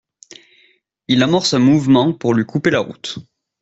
Il 1.07 1.21
amorce 1.21 1.53
un 1.53 1.59
mouvement 1.59 2.11
pour 2.11 2.33
lui 2.33 2.43
couper 2.43 2.71
la 2.71 2.79
route. 2.79 3.19